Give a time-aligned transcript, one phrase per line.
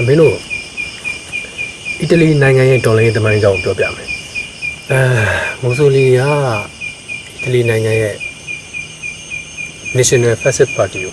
[0.00, 0.34] ဒီနေ့အမေတို့
[2.00, 4.08] အီတလီနိုင်ငံရဲ့ဒေါ်လာရေးသမိုင်းကြောင်းကိုပြောပြမယ်
[4.90, 5.00] အဲ
[5.62, 6.20] မိုဆိုလီက
[7.42, 8.14] အီတလီနိုင်ငံရဲ့
[9.96, 11.12] National Fascist Party ကို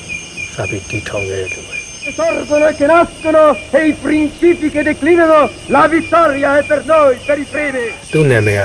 [0.53, 1.75] စပြီးတည်ထောင်ခဲ့တယ်လို့ပဲ
[2.17, 7.37] sorgono e che nascono e i principi che declinano, la vittoria è per noi, per
[7.43, 7.85] i primi.
[8.11, 8.61] သူ့နာမည်က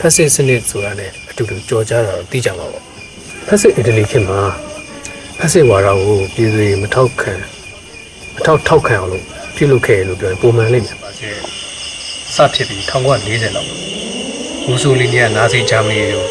[0.00, 2.84] ဖက်စစ်စနစ်ဆိုတာနဲ့အတူတူကြော်ကြတာတော့သိကြမှာပေါ့
[3.46, 4.40] ဖက်စစ်အီတလီခေတ်မှာ
[5.38, 7.32] ဖက်စစ်ဝါဒကိုပြည်သူတွေမထောက်ခံ
[8.34, 9.24] မထောက်ထောက်ခံအောင်လို့
[9.56, 11.28] ပြုလုပ်ခဲ့ရလို့ပြောရင်ပုံမှန်လိမ့်မယ်ပါစေ
[12.34, 13.68] စဖြစ်ပြီး1940လောက်
[14.66, 16.24] မူဆိုလီနီကနာဇီဂျာမနီကို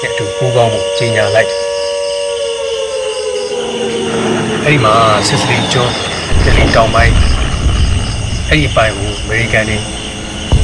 [0.00, 1.60] နဲ့အတူပူးပေါင်းဖို့ကြီးညာလိုက်တယ်
[4.64, 4.94] အဲ့ဒီမှာ
[5.28, 5.94] စစ်စလီကျွန်း
[6.44, 7.14] ဒလီတောင်ပိုင်း
[8.48, 9.78] အဲ့ဒီပိုင်းကိုအမေရိကန်တွေ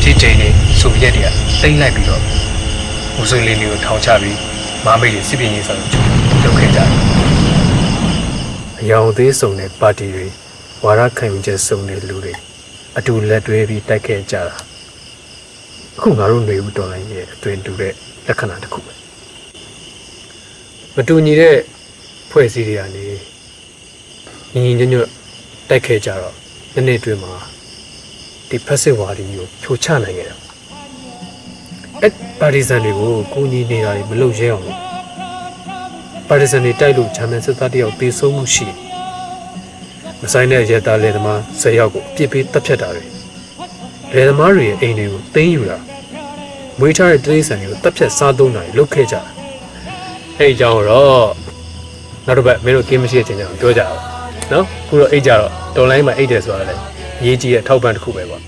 [0.02, 1.28] ဖြစ်ချိန်နေဆိုဗီယက်တွေက
[1.62, 2.22] တိမ့်လိုက်ပြီးတော့
[3.16, 4.38] မူဆိုလီနီကိုထောင်ချပြီး
[4.86, 6.06] မာမိတ်တွေစစ်ပင်ရေးဆောင်ချုပ်
[6.44, 6.88] လုပ်ခဲ့ကြတယ်။
[8.80, 10.26] အယောင်သေးစုံတဲ့ပါတီတွေ
[10.84, 12.34] ဝါရခံယူချက်စုံတဲ့လူတွေ
[12.98, 14.56] အတူလက်တွဲပြီးတိုက်ခဲ့ကြတာ။
[15.96, 17.92] အခုငါတို့နေဦးတော်လိုင်းရဲ့အတွင်တူတဲ့
[18.26, 18.92] လက္ခဏာတစ်ခုပဲ။
[20.94, 21.56] မတူညီတဲ့
[22.30, 23.04] ဖွဲ့စည်းတွေကနေ
[24.52, 25.08] ညီညီညွတ်ညွတ်
[25.68, 26.34] တိုက်ခဲ့ကြတော့
[26.74, 27.34] ဒီနေ့အတွင်းမှာ
[28.48, 30.36] ဒီဖက်စစ်ဝါဒီကိုဖြိုချနိုင်ခဲ့တာ
[32.00, 34.78] အဲ့ပါတီဇန်တွေကိုကိုကြီးနေတာတွေမလုပ်ရဲအောင်လို့
[36.28, 38.89] ပါတီဇန်တွေတိုက်လို့ဂျာမန်စစ်သားတယောက်တေဆုံးမှုရှိတယ်
[40.22, 43.04] မဆိုင်တဲ့ရဲသားလယ်သမား10ယောက်ကိုအပြစ်ပေးတပ်ဖြတ်တာတွေ
[44.14, 45.78] လယ်သမားတွေရဲ့အိမ်တွေကိုသိမ်းယူတာ
[46.78, 49.24] မွေးထားတဲ့တိရစ္ဆာန်တွေကိုတပ်ဖြတ်စားသုံးတာတွေလုပ်ခဲ့ကြတယ်
[50.38, 51.28] အဲ့ဒီကြောင့်တော့
[52.26, 53.98] နောက်တစ်ပတ်မင်းတို့ကင်းမရှိတဲ့ချိန်ကျတော့ပြောကြအောင်
[54.52, 56.82] နော်ခုတော့အိတ်ကြတော့တော်လိုင်းမှာအိတ်တယ်ဆိုတာလည်း
[57.20, 58.42] အရေးကြီးတဲ့ထောက်ပံ့တစ်ခုပဲပေါ့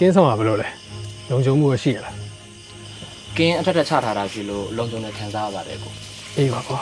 [0.00, 0.68] ကင်းဆောင်တာဘယ်လိုလဲ
[1.30, 2.14] လုံခြုံမှုရှိရလား
[3.36, 5.92] ကင်းအထက်ထက်ချထားတာရှိလို့လုံခြုံတဲ့ခံစားရပါတယ်ကို
[6.36, 6.80] အေးပါကွာ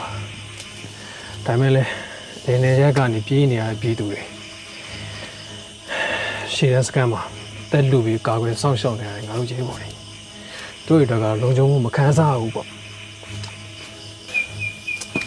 [1.45, 1.83] ဒါမဲ့လဲ
[2.45, 4.21] နေနေရက်ကနေပြေးနေရတဲ့ပြည်သူတွေ
[6.53, 7.21] ရှေ့ရစကန်မှာ
[7.71, 9.89] တက်လူပြီးကာကွယ်စောင့်ရှောက်နေရတယ်ငါတို့ကျေးပေါ်နေ
[10.87, 12.67] တို့ရတော့ကလုံခြုံမှုမခံစားဘူးပေါ့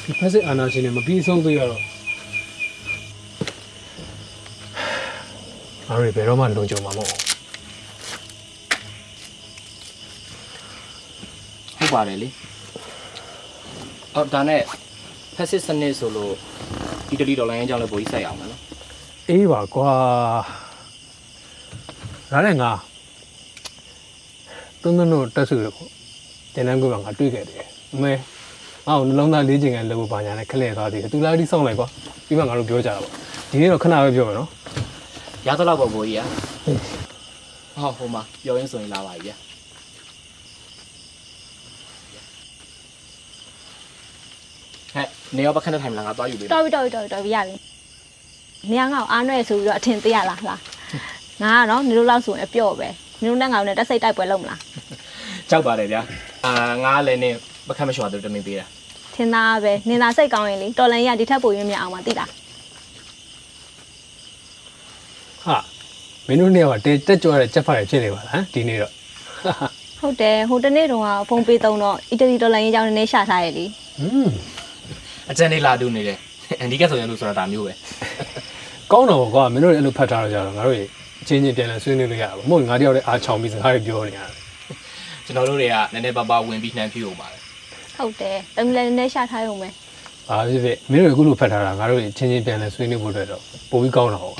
[0.04, 1.82] ဒီဖက်စစ်အာဏာရှင်တွေမပြီးဆုံးသေးရတော့
[5.88, 7.31] ငါတို့တွေဘယ်တော့မှလုံခြုံမှာမဟုတ်ဘူး
[11.94, 12.28] ပါတယ်လေ
[14.14, 14.60] အော်ဒါနဲ့
[15.36, 16.34] ဖက်စစ်စနစ်ဆိုလို့
[17.10, 18.60] အီတလီဒေါ်လာရင်းကြောင့်လည်းပိုကြီးဆက်ရအောင်မယ်နော်
[19.28, 19.92] အေးပါကွာ
[22.32, 22.70] ဒါနဲ့ငါ
[24.82, 25.86] တွန်းတွန်းတို့တက်စုရကို
[26.54, 27.64] တင်တန်းကွေးမှာငါတွေ့ခဲ့တယ်
[27.94, 28.12] အမေ
[28.86, 31.86] ငါ့ကိုနှလုံးသားလေးချင်ကန်လုပ်ဖို့ပါညာနဲ့ခလဲသွားသေးတယ်သူလာတိစောင့်လိုက်ကွာ
[32.26, 33.12] ပြီးမှငါတို့ပြောကြတာပေါ့
[33.50, 34.48] ဒီနေ့တော့ခဏပဲပြောမယ်နော်
[35.46, 36.26] ရသလောက်ပေါ့ကိုကြီးอ่ะ
[37.74, 39.36] ဟောဟိုမှာပြောရင်းဆိုရင်လာပါပြီဗျာ
[44.94, 47.54] ဟဲ့ နေရောပခန့်တဲ့ထိုင်မလားငါသွားယူပေးမယ်တော်ပြီတော်ပြီတော်ပြီတော်ပြီရပြီ
[48.70, 50.60] နေရာငါ့ကိုအားနွဲဆိုပြီးတော့အထင်သေးရလားလား
[51.42, 52.88] ငါကတော့နေလို့လောက်ဆိုရင်အပြော့ပဲ
[53.20, 54.60] နေလို့နဲ့ငါနဲ့တက်စိတ်တိုက်ပွဲလုပ်မလား
[55.50, 56.00] ကြောက်ပါတယ်ဗျာ
[56.44, 56.52] အာ
[56.84, 57.30] ငါလည်းနေ
[57.68, 58.66] ပခန့်မလျှော်သူတမင်ပေးတာ
[59.14, 62.28] ထင်သားပဲနင်သာစိတ်ကောင်းရင်လေတော်လန်ကြီးကဒီထက်ပိုရင်းမြအောင်မသိလား
[65.44, 65.56] ဟာ
[66.26, 68.92] မင်းတို့နှစ်ယောက်ကတဲတက်ကြွတဲ့ချက်ဖတ်ရဖြစ်နေပါလားဟမ်ဒီနေ့တော့
[69.98, 74.32] ဟုတ်တယ်ဟိုတနေ့တုန်းကဖုန်းပေးသုံးတော့အီတလီတော်လန်ကြီးကြောင်းနည်းနည်းရှာထားရလေဟွန်း
[75.30, 76.18] အကျန်လေးလာတူနေတယ်
[76.60, 77.72] အန်ဒီကဆိုရင်လို့ဆိုတာဒါမျိုးပဲ
[78.92, 80.84] ကောင်းတော့ပေါ့ကွာမင်းတို့လည်းအဲ့လိုဖတ်ထားတော့ကြတော့ငါတို့ရေ
[81.22, 84.30] အချင်းချင်းပြန်လဲဆွေးနွေးလို့ရပါဘူးမဟုတ်ရင်ငါတယောက်တည်းအားချောင်ပြီးစကားတွေပြောနေရတယ်
[85.26, 87.38] ကျွန်တော်တို့တွေကနည်းနည်းပါးပါးဝင်ပြီးနှမ်းပြူအောင်ပါလေ
[87.96, 89.68] ဟုတ်တယ်တမီလည်းနည်းနည်းရှာထားရုံပဲ။
[90.28, 94.36] ဘာဖြစ်ဖြစ်မင်းတို့အခုလိုဖတ်ထားတာငါတို့ချင်းချင်းပြန်လဲဆွေးနွေးဖို့အတွက်တော့ပိုပြီးကောင်းတာဟုတ်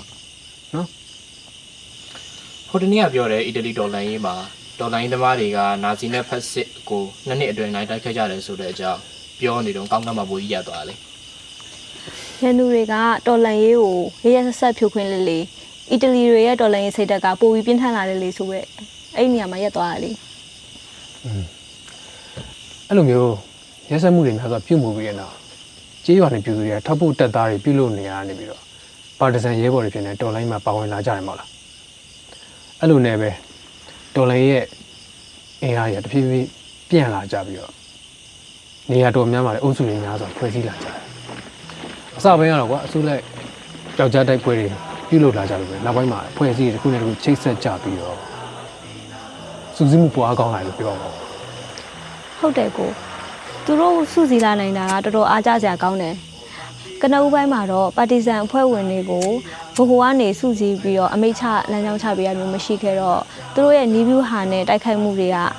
[2.69, 4.35] ဟိုတနေ့ကပြောတယ်အီတလီဒေါ်လာရင်းမှာ
[4.81, 9.01] ဒေါ်လာရင်းသမားတွေကနာဇီနဲ့ဖက်စစ်ကိုနှစ်နှစ်အတွင်းနိုင်တိုက်ခဲ့ကြတယ်ဆိုတဲ့အကြောင်း
[9.43, 10.99] ပြောနေတော့ကောင်းကင်မှာပိုကြီးရသွားတယ်
[12.43, 12.95] ရန်သူတွေက
[13.27, 13.97] တော်လန်ရေးကို
[14.35, 15.45] ရရဆက်ဆက်ဖြိုခွင်းလေးလေး
[15.91, 18.67] အီတလီတွေရဲ့တော်လန်ရေးစိတ်ဓာတ်ကပိုပြီးပြင်းထန်လာတယ်လေဆိုရက်
[19.17, 20.11] အဲ့ဒီနေရာမှာရက်သွားတာလေ။
[22.89, 23.33] အဲ့လိုမျိုး
[23.91, 25.35] ရက်စက်မှုတွေများစွာပြုမှုပြီးတဲ့နောက်
[26.05, 28.63] ကြေးရွာနေပြည်သူတွေကထောက်ဖို့တက်သားတွေပြုလုပ်နေရတာနေပြီးတော့
[29.19, 31.49] ပါတီဇန်ရဲဘော်တွေဖြစ်နေတော်လိုင်းမှာပါဝင်လာကြတယ်မဟုတ်လား
[32.81, 33.31] အဲ့လိုနဲ့ပဲ
[34.15, 34.65] တော်လိုင်းရဲ့
[35.63, 36.49] အင်အားရတဖြည်းဖြည်း
[36.89, 37.73] ပြန့်လာကြပြီးတော့
[38.91, 40.97] နေရာတော်များမှာလည်းအုပ်စုတွေများစွာဖွဲ့စည်းလာကြတယ်
[42.17, 43.23] အစပိုင်းကတော့ကွာအစုလိုက်
[43.97, 44.67] ကြောက်ကြတိုက်ပွဲတွေ
[45.09, 48.17] ပြုလုပ်လာကြလို့ပဲနောက်ပိုင်းမှာဖွဲ့စည်းတွေတစ်ခုနဲ့တစ်ခုချိတ်ဆက်ကြပြီးတော့
[49.77, 51.15] စူးစီးမှုပွားကောင်းလာတယ်လို့ပြောပါဦး
[52.39, 52.91] ဟုတ်တယ်ကို
[53.65, 56.15] သူတို့စုစည်းလာနိုင်တာကတော်တော်အားကြစရာကောင်းတယ်
[57.03, 59.27] ကနဦးပိုင်းမှာတော့ပါတီဇန်အဖွဲ့ဝင်တွေကို
[59.77, 63.21] ဘိုဟိုကနေစုစည်းပြီးတော့အမိတ်ချလမ်းကြောင်းချပေးရမျိုးမရှိခဲ့တော့
[63.55, 65.53] သူတို့ရဲ့နီးဗျူဟာနဲ့တိုက်ခိုက်မှုတွေကတော်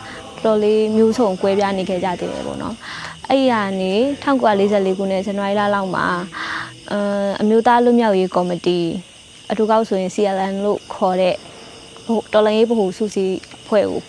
[0.45, 2.75] တော်လေးမျိုးစုံကွဲပြားနေခဲ့ကြသေးတယ်ပေါ့နော်
[3.29, 3.93] အဲ့ဒီကနေ
[4.23, 6.05] 1944ခုနှစ်ဇန်နဝါရီလလောက်မှာ
[6.91, 8.79] အမ်အမျိုးသားလူမျိုးရေးကော်မတီ
[9.51, 11.35] အထူးကောက်ဆိုရင် CLN လို့ခေါ်တဲ့
[12.05, 13.37] ဟိုတော်လန်ရေးဗဟိုစုစည်း
[13.67, 14.01] ဖွဲ့ကို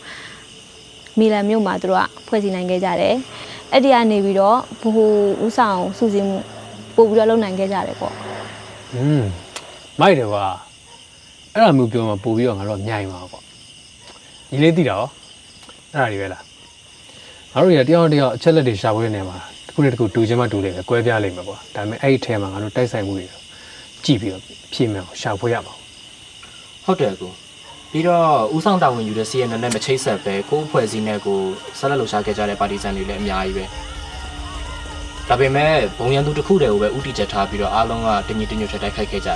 [1.18, 3.14] မီလန်မြို့မှာသူတို့ကဖွဲ့စည်းနိုင်ခဲ့ကြတယ်။
[3.72, 5.10] အဲ့ဒီကနေပြီးတော့ဘိုဟို
[5.46, 6.36] ဥဆောင်စုစည်းမှု
[6.96, 8.14] ပို့ပြီးတော့လုပ်နိုင်ခဲ့ကြတယ်ပေါ့
[8.94, 9.22] อืม
[10.00, 10.44] မိုက်တယ်ကွာ
[11.52, 13.42] အဲ့ဒါမျိုးပြောမှပို့ပြီးတော့ငါတို့ကမြိုင်ပါပေါ့
[14.50, 15.02] ညီလေးသိတာရော
[15.94, 16.42] အဲ့ဒါတွေပဲလား
[17.54, 19.36] ငါတို့ရတယောက်တစ်ယောက်အချက်လက်တွေရှာဖွေနေမှာ
[19.66, 23.42] တစ်ခုနဲ့တစ်ခုတူချင်းမှတူလိမ့်မယ်ကွဲပြားလိမ့်မယ်ကွာဒါပေမဲ့အဲ့ဒီထဲမှာငါတို့တိုက်ဆိုင်မှုတွေတော့
[24.04, 24.42] ကြည့်ပြီးတော့
[24.72, 25.74] ဖြည့်မယ်အောင်ရှာဖွေရမှာ
[26.84, 27.32] ဟုတ်တယ်ကို
[27.92, 31.38] ပြီးတော့ဥဆောင်တာဝန်ယူတဲ့ CNN နဲ့မချိတ်ဆက်ပဲကိုယ့်အဖွဲ့အစည်းနဲ့ကို
[31.78, 33.64] ဆက်လက်လှူရှားခဲ့ကြတဲ့ပါတီဇန်တွေလည်းအများကြီးပဲ
[35.28, 39.34] ဒါပေမဲ့ဘုံရန်သူတစ်ခုတည်းကိုပဲဥတီချက်ထားပြီးတော့အားလုံးကတညီတညွတ်ထက်တိုက်ခိုက်ခဲ့ကြတာ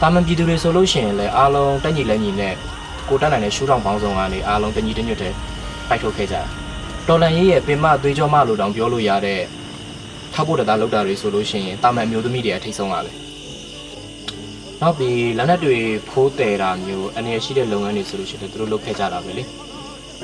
[0.00, 2.54] တာမန်ပြည်သူတွေဆိုလို့ရှိရင်လည်းအားလုံးတက်ညီလက်ညီနဲ့
[3.08, 5.34] ကိုတက်နိုင်တဲ့ရှူထောင်ပေါင်းစုံကနေအားလုံးတညီတညွတ်ထက်
[5.88, 6.65] တိုက်ထုတ်ခဲ့ကြတာ
[7.08, 9.40] တော်လန်ရေးရဲ့ပင်မသွေးကြောမလို့တောင်ပြောလို့ရတဲ့
[10.34, 13.10] ထောက်ဖို့တသားလောက်တာတွေဆိုလို့ရှိရင်တာမန်အမျိုးသမီးတွေအထိတ်ဆုံးပါပဲ
[14.80, 15.76] နောက်ပြီးလက်နက်တွေ
[16.10, 19.44] ခိုးတယ်တာမျိုးအနေရရှိတဲ့လုပ်ငန်းတွေဆိုလို့ရှိရင်သူတို့လုပ်ခဲ့ကြတာပဲလေ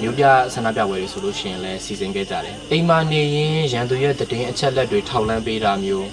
[0.00, 0.24] မျိုးပြ
[0.54, 6.08] ဆန္ဒပြပွဲတွေဆိုလို့ရှိရင်လည်းစီစဉ်ခဲ့ကြတယ်အိမ်မာနေရင်ရန်သူရဲ့တည်င်းအချက်လက်တွေထောက်လန်းပေးတာမျိုး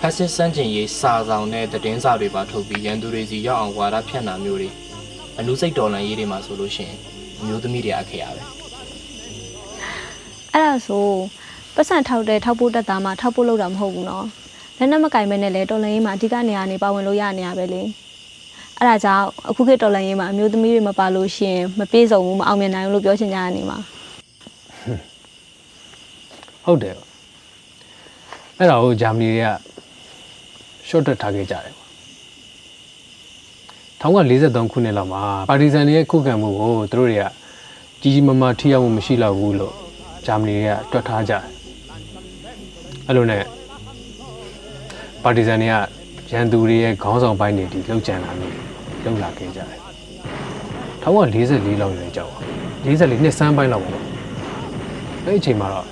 [0.00, 4.70] ဖက်စစ်စန့်ကျင်ရေးစာဆောင်တဲ့တည်င်းစာတွေပါထုတ်ပြီးရန်သူတွေစီရောက်အောင်ဝါဒဖြန့်တာမျိုးတွေ
[5.38, 6.96] အနုစိတ်တော်လန်ရေးတွေမှာဆိုလို့ရှိရင်
[7.40, 8.44] အမျိုးသမီးတွေအခက်ရပဲ။
[10.58, 11.06] အဲ့ဒါဆို
[11.74, 14.26] ပတ်စံထောက်တဲ့ထောက်ဖို့တက်တာမှထောက်ဖို့လုပ်တာမဟုတ်ဘူးနော်။
[14.78, 17.82] လက်နက်မကင်မဲနဲ့လေတော်လန်ရေးမှာအဓိကနေရာနေပါဝင်လို့ရနေရပဲလေ။
[18.78, 23.78] အဲ့ဒါကြောင့်အခုခေတ်တော်လန်ရေးမှာအမျိုးသမီးတွေမပါလို့ရှရင်မပြေဆုံးဘူးမအောင်မြင်နိုင်ဘူးလို့ပြောချင်ကြရနေမှာ
[26.64, 26.94] ဟုတ်တယ်
[28.58, 29.48] အဲ့ဒါကိုဂျာမနီတွေက
[30.88, 31.74] short တက်ထားခဲ့ကြတယ်
[34.00, 37.24] 1943ခုနှစ်လောက်မှာပါတီဇန်တွေရဲ့ခုခံမှုကိုသူတို့တွေက
[38.02, 39.87] ကြီးကြီးမားမားထိရောက်မှုမရှိတော့ဘူးလို့
[40.28, 41.42] ဂျာမနီတွေကတွက်ထားကြတယ်
[43.06, 43.42] အဲ့လိုနဲ့
[45.22, 45.74] ပါတီဇန်တွေက
[46.30, 48.54] ရန်သူတွေရဲ့ခေါင်းဆောင်ပိုင်းတွေဒီလှုပ်ကြံလာမျိုး
[49.04, 49.80] လှုပ်လာခဲ့ကြတယ်
[51.04, 52.40] 1944လောက်ရွယ်ကြောက်ပါ
[52.84, 54.02] 44နှစ်စမ်းပိုင်းလောက်ပေါ့
[55.24, 55.86] အဲ့ဒီအချိန်မှာတော့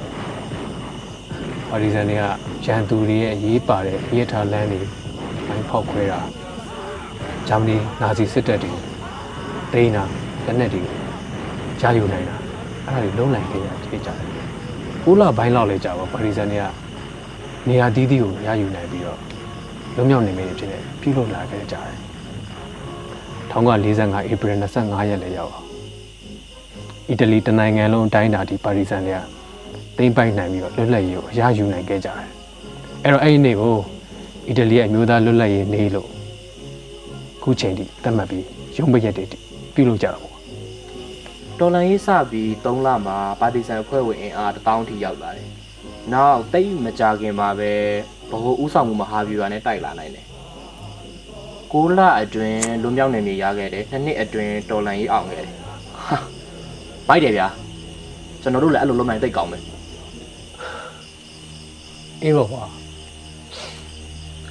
[1.70, 2.24] ပါတီဇန်တွေက
[2.66, 4.80] ရန်သူတွေရဲ့အရေးပါတဲ့မြေထားလမ်းတွေ
[5.48, 6.20] မိုင်းဖောက်ခွဲတာ
[7.48, 8.72] ဂျာမနီနာဇီစစ်တပ်တွေ
[9.72, 10.04] ဒိန်းတာ
[10.44, 10.82] လက်နက်တွေ
[11.80, 12.36] ကြားယူနိုင်တာ
[12.86, 14.25] အဲ့ဒါတွေလုံးလိုက်ခဲ့ရဖြစ်ကြတယ်။
[15.08, 16.64] ကိုလဘိုင်းလောက်လဲကြာပါပါတီဇန်တွေက
[17.68, 19.18] နေရာတီးတီးကိုရယူနိုင်ပြီးတော့
[19.94, 21.94] လွတ်မြောက်နေမယ်ဖြစ်နေပြုလုပ်လာခဲ့ကြတယ်။
[23.52, 25.66] 1945ဧပြီ25ရက်လဲရောက်အောင်
[27.08, 29.20] အီတလီတနိုင်ငံလုံးအတိုင်းအတာဒီပါတီဇန်တွေက
[29.96, 32.28] သိမ့်ပိုက်နိုင်ပြီးတော့လွတ်လပ်ရေးကိုအရယူနိုင်ခဲ့ကြတယ်။
[33.02, 33.74] အဲ့တော့အဲ့ဒီနေ့ကို
[34.48, 36.08] အီတလီရဲ့အမျိုးသားလွတ်လပ်ရေးနေ့လို့
[37.42, 38.44] ခုချိန်ထိသတ်မှတ်ပြီး
[38.76, 39.24] ရုံးပရက်တွေ
[39.74, 40.35] ပြုလုပ်ကြတာပေါ့
[41.60, 45.48] တော်လန်ရေးစပြီး3လမှာပါတီဇန်အဖွဲ့ဝင်အင်အား1000ထိရောက်လာတယ်။
[46.12, 47.72] နောက်တိတ်မကြခင်မှာပဲ
[48.30, 50.26] ဘ ਹੁ ဥဆောင်မှုမဟာဗျူဟာနဲ့တိုက်လာနိုင်တယ်။
[51.72, 55.50] 6လအတွင်းလွန်မြောက်နေနေရခဲ့တယ်။နှစ်နှစ်အတွင်းတော်လန်ရေးအောင်ခဲ့တယ်။
[55.96, 56.16] ဟာ
[57.08, 57.46] ဘိုက်တယ်ဗျာ။
[58.42, 59.62] ကျွန်တော်တို့လည်းအဲ့လိုလုပ်နိုင်တိတ်ကောင်းမယ်။
[62.22, 62.62] အေးပေါ့ကွာ။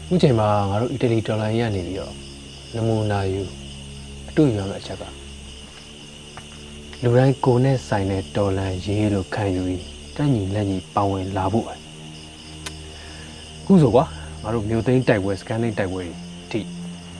[0.08, 2.14] ခုချိန်မှာငါတို့အီတလီဒေါ်လာရေးကနေပြီးတော့
[2.76, 3.42] နမူနာယူ
[4.28, 5.04] အတူယူရမယ့်အချက်က
[7.08, 9.84] လူတိုင်းကိုယ်နဲ့ဆိုင်တဲ့ဒေါ်လာရေးလို့ခံယူပြီး
[10.16, 11.76] တက်ညီလက်ညီပါဝင်လာဖို့ပဲ။
[13.66, 14.06] ခုဆိုကွာ
[14.44, 16.14] ငါတို့မြို့သိမ်းတိုက်ပွဲစကန်လေးတိုက်ပွဲတွေ
[16.46, 16.60] အထိ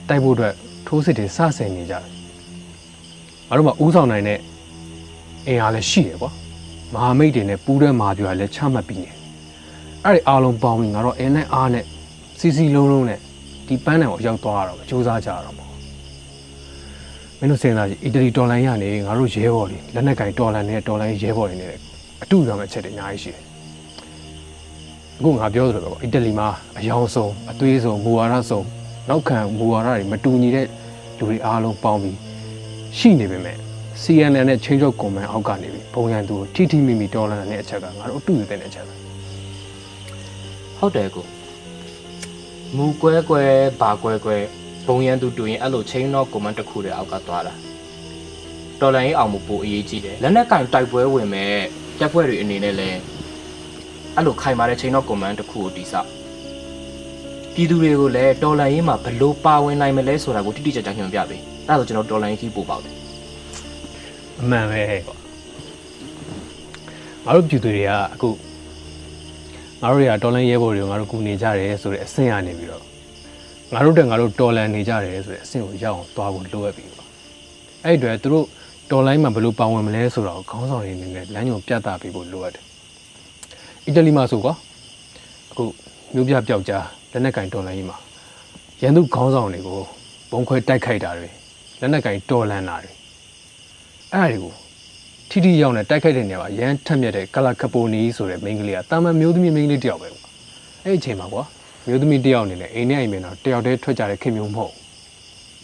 [0.08, 0.54] တိုက်ဖို့အတွက်
[0.86, 2.04] ထိုးစစ်တွေစဆင်နေကြတယ်။
[3.48, 4.38] ငါတို့မှာဥဆောင်နိုင်တဲ့
[5.46, 6.30] အင်အားလည်းရှိတယ်ကွာ။
[6.92, 9.16] မဟာမိတ်တွေနဲ့ပူးတဲ့မာပြွာလည်းချမှတ်ပြီးနေတယ်။
[10.04, 11.84] အဲ့ဒီအားလုံးပေါင်းပြီးငါတို့အင်းနဲ့အားနဲ့
[12.38, 13.18] စီစီလုံးလုံးနဲ့
[13.66, 15.70] ဒီပန်းတန်ကိုရောက်သွားတော့စူးစမ်းကြရတော့ပေါ့။
[17.40, 21.72] မင်းတို့စဉ်းစားကြည့်အီတလီဒေါ်လာရနေငါတို့ရဲဘော်တွေလက်နက်ကင်ဒေါ်လာနဲ့ဒေါ်လာရဲဘော်တွေနဲ့
[22.22, 23.42] အတူရမယ့်အချက်တွေအများကြီးရှိတယ်။
[25.18, 28.66] အခုငါပြောသလိုပဲပေါ့အီတလီမှာအယောင်ဆုံးအသွေးဆုံးမူဝါဒဆုံး
[29.08, 30.66] နောက်ခံမူဝါဒတွေမတူညီတဲ့
[31.18, 32.18] လူတွေအားလုံးပေါင်းပြီး
[32.98, 33.56] ရှိနေပေမဲ့
[34.02, 38.94] CNN နဲ့ change of command အောက်ကနေပြီးပုံရန်သူကိုထိထိမိမိဒေါ်လာနဲ့အချက်ကငါတို့အတူယူတဲ့အချက်ပဲ။
[40.78, 41.26] ဟုတ်တယ်ကို။
[42.76, 43.42] မငူကွဲကွဲ
[43.80, 44.36] ဘာကွဲကွဲ
[44.86, 47.54] ဘုံရန်သူတူရင်အဲ့လို chain of command တစ်ခုတည်းအောက်ကသွားတာ
[48.80, 51.54] တော်လန်ရေးအောင်မှုပိုအရေးကြီးတယ်လက်နက်ကင်တိုက်ပွဲဝင်မဲ့
[51.98, 52.98] တက်ဖွဲ့တွေအနေနဲ့လည်း
[54.16, 56.08] အဲ့လိုခိုင်မာတဲ့ chain of command တစ်ခုကိုတိစောက်
[57.54, 62.94] ပြည်သူတွေကိုလည်းတော်လန်ရေးမှာဘယ်လို့ပါဝင်နိုင်မလဲဆိုတာကိုတိတိကျကျညွှန်ပြပေးအဲ့ဒါဆိုကျွန်တော်တော်လန်ရေးကြီးပို့ပေါက်တယ်
[64.40, 65.16] အမှန်ပဲကွာ
[67.24, 68.28] ငါတို့ပြည်သူတွေကအခု
[69.82, 72.82] ငါတို့တွေကတော်လန်ရဲဘော်တွေကိုငါတို့ကူနေကြတယ်ဆိုတဲ့အဆင့်ရနေပြီးတော့
[73.74, 77.04] ငါတို့တက်ငါတို့တော်လန်နေကြတယ်ဆိုတဲ့အဆင့်ကိုရောက်အောင်သွားဖို့လိုအပ်ပြီကွာ
[77.84, 78.46] အဲ့ဒီအတွက်သူတို့
[78.90, 82.64] တော်လိုင်းမှာဘယ်လိုပါဝင်မလဲဆိုတော့ခေါင်းဆောင်တွေအနေနဲ့လမ်းညွှန်ပြသပေးဖို့လိုအပ်တယ်
[83.86, 84.54] အီတလီမှာဆိုကွာ
[85.50, 85.64] အခု
[86.14, 87.96] မျိုးပြပျောက်ကြားလက်နက်ကင်တော်လန်ကြီးမှာ
[88.82, 89.80] ရန်သူခေါင်းဆောင်တွေကို
[90.30, 91.28] ဘုံခွဲတိုက်ခိုက်တာတွေ
[91.80, 92.92] လက်နက်ကင်တော်လန်တာတွေ
[94.14, 94.52] အဲ့ဒါတွေကို
[95.30, 100.22] ထိထိရောက်နေတိုက်ခိုက်တဲ့နေရာမှာရမ်းထက်မြက်တဲ့ကလာကပိုနီဆိုတဲ့မိန်းကလေးကတာမန်မျိုးသမီးမိန်းကလေးတစ်ယောက်ပဲကွာ
[100.84, 101.44] အဲ့ဒီအချိန်မှာကွာ
[101.88, 104.82] မျိုးသမီးတစ်ယောက်အနေနဲ့အိမ်နဲ့အိမ်မင်းတော့တယောက်တည်းထွက်ကြတဲ့ခင်မျိုးမဟုတ်ဘူး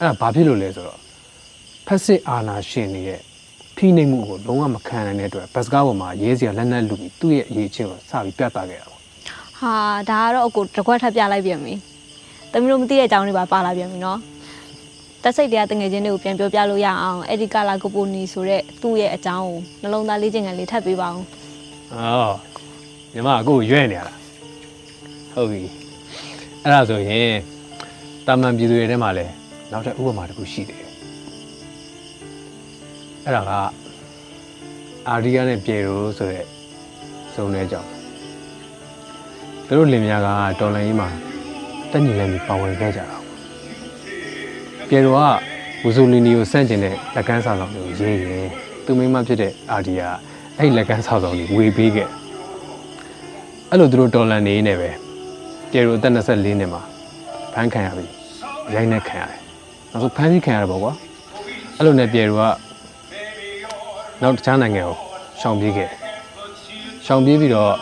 [0.00, 1.00] အဲ့ဒါဘာဖြစ်လို့လဲဆိုတော့
[1.86, 3.20] ဖက်စစ်အာနာရှင်တွေရဲ့
[3.76, 9.00] ဖိနှိပ်မှုကိုလုံးဝမခံနိုင်တဲ့အတွက်ဘတ်စကားပေါ်မှာရဲစရာလက်နက်လူပြီးသူ့ရဲ့အရေးချင်းကိုစပြီးပြသခဲ့တာပေါ့
[9.58, 9.74] ဟာ
[10.10, 11.74] ဒါကတော့အကိုတစ်ခွက်ထပ်ပြလိုက်ပြန်ပြီ
[12.52, 14.18] တမီးတို့မသိတဲ့အကြောင်းတွေပါပါလာပြန်ပြီနော်
[15.22, 21.26] တက်စိတ်တရားတငယ်ချင်းတွေကိုပြန်ပြောပြလို့ရအောင်အဲ့ဒီကာလာကိုပိုနီဆိုတဲ့သူ့ရဲ့အကြောင်းကိုနှလုံးသားလေးချင်းကန်လေးထပ်ပေးပါအောင်
[21.94, 22.36] အော်
[23.12, 24.14] ညီမအခုရွဲ့နေရတာ
[25.34, 25.81] ဟုတ်ပြီ
[26.64, 27.34] အဲ့ဒါဆိုရင်
[28.26, 29.32] တာမန်ပြည်သူတွေထဲမှာလည်း
[29.72, 30.80] နောက်ထပ်ဥပမာတစ်ခုရှိတယ်
[33.24, 33.50] အဲ့ဒါက
[35.08, 36.44] အာရီယာနဲ့ပြေရိုဆိုတဲ့
[37.34, 37.88] စုံတဲ့ကြောင့်
[39.66, 40.28] သူတို့လင်မယားက
[40.60, 41.08] တော်လန်ကြီးမှာ
[41.90, 43.16] တက်ညီလက်ပြီးပါဝင်ခဲ့ကြတာ
[44.88, 45.18] ပြေရိုက
[45.82, 48.48] ဝူဇိုလီနီကိုစန့်ကျင်တဲ့လက်ကမ်းစာဆောင်တွေကိုရေးရင်
[48.84, 50.08] သူမိန်းမဖြစ်တဲ့အာဒီယာ
[50.58, 52.08] အဲ့ဒီလက်ကမ်းစာဆောင်တွေဝေပေးခဲ့
[53.70, 54.90] အဲ့လိုသူတို့တော်လန်နေနေပဲ
[55.72, 56.82] ပြေရိုအသက်24နှစ်မှာ
[57.52, 58.06] ဖမ်းခံရပြီ
[58.74, 59.38] ရိုင်းနဲ့ခံရတယ်
[59.92, 60.92] နောက်ဆုံးဖမ်းဆီးခံရတယ်ပေါ့ကွာ
[61.76, 62.42] အဲ့လိုနဲ့ပြေရိုက
[64.22, 64.96] နောက်တခြားနိုင်ငံကို
[65.40, 65.90] ရှောင်ပြေးခဲ့
[67.06, 67.72] ရှောင်ပြေးပြီးတော့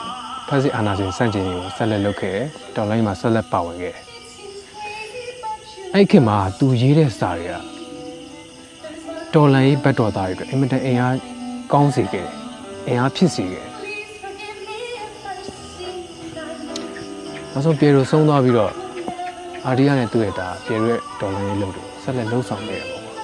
[0.48, 4.04] ဖက်စစ်အာဏာရှင်စန့်ကျင်ရေးကိုဆက်လက်လုပ်ခဲ့တယ်တော်လိုင်းမှာဆက်လက်ပါဝင်ခဲ့တယ်
[5.92, 7.54] အဲ့ဒီခေတ်မှာသူရေးတဲ့စာတွေက
[9.34, 11.16] တော်လန်ရေးဘတ်တော်သားတွေအတွက်အင်မတန်အင်အား
[11.72, 12.34] ကောင်းစေခဲ့တယ်
[12.88, 13.79] အင်အားဖြစ်စေခဲ့တယ်
[17.52, 18.72] နောက်ဆုံးပြေရိုဆုံးသွားပြီးတော့
[19.66, 23.14] အာဒီယာနဲ့သူ့ရဲ့သားပြေရိုရဲ့တော်လန်ရေးလုပ်တယ်ဆက်လက်လှုပ်ဆောင်ခဲ့တယ်ပေါ့ကွာ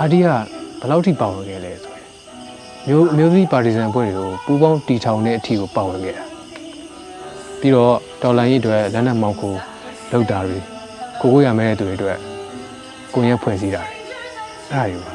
[0.00, 0.34] အာဒီယာ
[0.80, 2.06] ဘယ်လောက်ထိပါဝင်ခဲ့လဲဆိုရင်
[2.88, 6.24] မျိုးအမျိုးသမီးပါတီဇန်အဖွဲ့တွေကိုပူးပေါင်းတီထောင်တဲ့အထီကိုပါဝင်ခဲ့တာ
[7.60, 9.54] ပြီးတော့တော်လန်ရေးအတွက်လက်နက်မောင်းခို
[10.12, 10.58] လုပ်တာတွေ
[11.20, 12.18] ကိုကိုရမဲ့တဲ့သူတွေအတွက်
[13.14, 13.82] ကိုရက်ဖွဲ့စည်းတာ
[14.72, 15.12] တွေအဲ့ဒါတွေပါ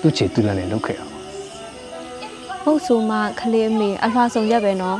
[0.00, 1.22] သူ့ချေသူ့လက်နဲ့လုပ်ခဲ့တာပေါ့
[2.62, 4.98] ဟုတ်ဆိုမှခလေးအမေအလွှာဆုံးရက်ပဲနော်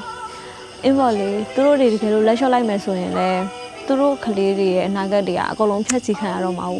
[0.84, 3.44] အင်းဘော်လေးသူတို့တွေတကယ်လို့လက်လျှော့လိုက်မယ်ဆိုရင်လည်း
[3.86, 6.80] သူတို့ခလေးတွေရဲ့အနာဂတ်တွေကအကုန်လုံးဖျက်ဆီးခံရတော့မှာ ਉਹ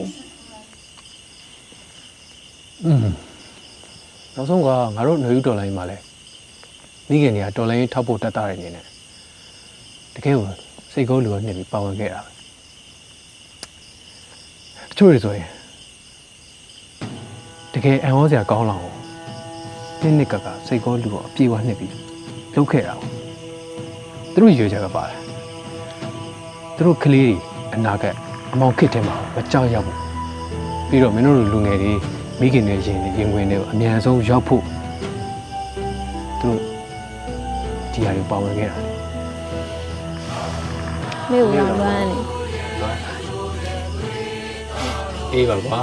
[2.86, 3.06] อืม
[4.36, 5.98] နောက်ဆုံးကငါတို့ຫນွေဦးတော်လိုင်းမှာလဲ
[7.10, 8.86] မိခင်တွေကတော်လိုင်းထောက်ဖို့တက်တာတွေနေနဲ့
[10.16, 10.48] တကယ်ကို
[10.94, 12.32] စိတ်ကောလူကနှစ်ပြီးပါဝင်ခဲ့တာပဲ
[14.90, 15.50] တချို့တွေဆိုရင်
[17.74, 18.84] တကယ်အံ့ဩစရာကောင်းလောက်
[20.02, 21.94] နှစ်နှစ်ကကစိတ်ကောလူကိုအပြေးဝနှစ်ပြီး
[22.56, 23.19] လုပ်ခဲ့တာပေါ့
[24.33, 25.17] သူတို့ရွေချက်ကပါတယ်
[26.77, 27.35] သူတို့ကလေးတွေ
[27.75, 28.15] အနာဂတ်
[28.53, 29.99] အမောင်ခစ်ထဲမှာမကြောက်ရောက်ဘူး
[30.89, 31.93] ပြီးတော့မင်းတို့လူငယ်တွေ
[32.41, 34.63] မိခင်တွေရင်တွေရင်ဝင်တွေကိုအမြန်ဆုံးရောက်ဖို့
[36.41, 36.59] သူတို့
[37.93, 38.77] ဒီဟာတွေပါဝင်ခဲ့တာ
[41.31, 42.17] မေကိုလာလွမ်းနေ
[45.33, 45.83] အေးပါကွာ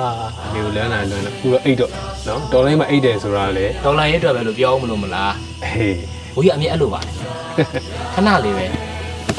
[0.53, 1.91] နေကိုလမ်းလာလမ်းလာအခုတော့အိတ်တော့
[2.27, 5.97] နော်တော်လိုင်းမှာအိတ်တယ်ဆိုတာလေတော်လန်ရေးအတွက်ပဲလို့ပြောမလို့မလားဟေး
[6.35, 7.16] ဘိုးကြီးအမြင်အဲ့လိုပါလေ
[8.13, 8.65] ခဏလေးပဲ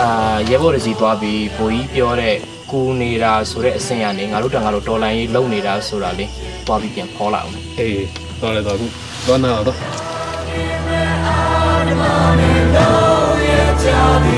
[0.03, 2.35] အာရဲဘော်ရစီသွားပြီးဘိုးကြီးပြောတဲ့
[2.71, 6.25] ကူနေတာဆိုတဲ့အဆင့်ကနေငါတို့တန်ငါတို့တော်လန်ရေးလုံနေတာဆိုတာလေ
[6.67, 8.05] သွားပြီးပြန်ဖောလာအောင်အေး
[8.41, 8.87] တော်လေတော့အခု
[9.27, 9.77] တော့နာတော့「